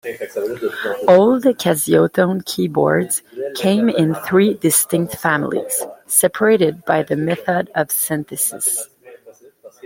[1.07, 3.21] Old Casiotone keyboards
[3.53, 8.87] came in three distinct families, separated by the method of synthesis.